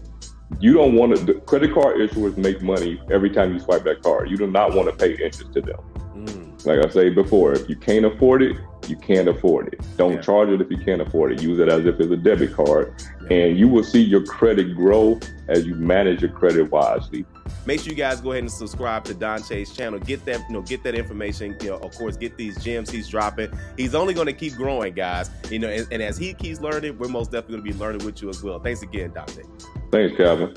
you 0.60 0.74
don't 0.74 0.96
want 0.96 1.16
to. 1.16 1.24
The 1.24 1.34
credit 1.42 1.74
card 1.74 1.98
issuers 1.98 2.38
make 2.38 2.62
money 2.62 3.02
every 3.12 3.30
time 3.30 3.54
you 3.54 3.60
swipe 3.60 3.84
that 3.84 4.02
card. 4.02 4.30
You 4.30 4.38
do 4.38 4.48
not 4.48 4.74
want 4.74 4.90
to 4.90 4.96
pay 4.96 5.12
interest 5.14 5.54
to 5.54 5.62
them. 5.62 5.80
Mm. 6.16 6.66
Like 6.66 6.86
I 6.86 6.90
say 6.90 7.10
before, 7.10 7.54
if 7.54 7.70
you 7.70 7.76
can't 7.76 8.06
afford 8.06 8.44
it, 8.44 8.58
you 8.90 8.96
can't 8.96 9.28
afford 9.28 9.74
it. 9.74 9.82
Don't 9.98 10.14
yeah. 10.14 10.22
charge 10.22 10.50
it 10.50 10.62
if 10.62 10.70
you 10.70 10.78
can't 10.78 11.02
afford 11.02 11.32
it. 11.32 11.42
Use 11.42 11.60
it 11.60 11.70
as 11.70 11.86
if 11.86 12.00
it's 12.00 12.12
a 12.12 12.18
debit 12.18 12.54
card, 12.54 12.94
yeah. 13.24 13.38
and 13.38 13.58
you 13.58 13.68
will 13.68 13.84
see 13.84 14.02
your 14.02 14.24
credit 14.24 14.76
grow 14.76 15.20
as 15.48 15.66
you 15.66 15.76
manage 15.76 16.22
your 16.22 16.32
credit 16.32 16.72
wisely. 16.72 17.26
Make 17.66 17.82
sure 17.82 17.90
you 17.90 17.98
guys 17.98 18.22
go 18.22 18.32
ahead 18.32 18.44
and 18.44 18.52
subscribe 18.52 19.04
to 19.06 19.14
Dante's 19.14 19.76
channel. 19.76 20.00
Get 20.00 20.26
that, 20.26 20.42
you 20.48 20.54
know, 20.54 20.62
get 20.62 20.84
that 20.84 20.96
information. 20.96 21.58
You 21.62 21.72
know, 21.72 21.78
of 21.78 21.94
course, 21.96 22.18
get 22.18 22.38
these 22.38 22.64
gems 22.64 22.90
he's 22.90 23.08
dropping. 23.08 23.52
He's 23.78 23.94
only 23.94 24.14
going 24.14 24.28
to 24.28 24.34
keep 24.34 24.56
growing, 24.56 24.94
guys. 24.94 25.30
You 25.50 25.60
know, 25.60 25.70
and, 25.70 25.88
and 25.92 26.02
as 26.02 26.18
he 26.18 26.34
keeps 26.34 26.62
learning, 26.62 26.98
we're 26.98 27.10
most 27.10 27.32
definitely 27.32 27.58
going 27.58 27.66
to 27.66 27.74
be 27.74 27.80
learning 27.80 28.06
with 28.06 28.22
you 28.22 28.30
as 28.30 28.42
well. 28.42 28.60
Thanks 28.60 28.82
again, 28.82 29.12
Dante. 29.14 29.44
Thanks, 29.92 30.16
Calvin. 30.16 30.56